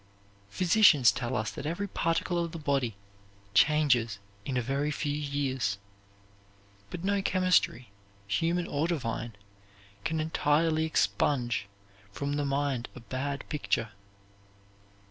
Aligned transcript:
Physicians 0.49 1.11
tell 1.11 1.35
us 1.35 1.51
that 1.51 1.67
every 1.67 1.87
particle 1.87 2.43
of 2.43 2.53
the 2.53 2.57
body 2.57 2.95
changes 3.53 4.17
in 4.45 4.57
a 4.57 4.61
very 4.63 4.89
few 4.89 5.13
years; 5.13 5.77
but 6.89 7.03
no 7.03 7.21
chemistry, 7.21 7.91
human 8.27 8.65
or 8.65 8.87
divine, 8.87 9.35
can 10.03 10.19
entirely 10.19 10.85
expunge 10.85 11.67
from 12.11 12.33
the 12.33 12.45
mind 12.45 12.89
a 12.95 12.99
bad 12.99 13.47
picture. 13.47 13.91